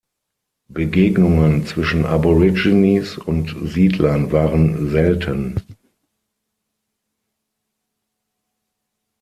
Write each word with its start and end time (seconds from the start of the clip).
Begegnungen 0.69 1.67
zwischen 1.67 2.07
Aborigines 2.07 3.19
und 3.19 3.55
Siedlern 3.65 4.31
waren 4.31 4.89
selten. 4.89 5.61